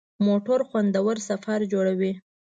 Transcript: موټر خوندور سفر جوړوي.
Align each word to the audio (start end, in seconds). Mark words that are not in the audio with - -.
موټر 0.25 0.59
خوندور 0.69 1.15
سفر 1.29 1.59
جوړوي. 1.73 2.13